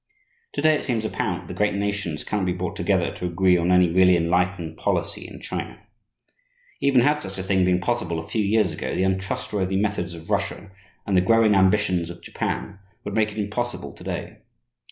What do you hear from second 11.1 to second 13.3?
the growing ambitions of Japan would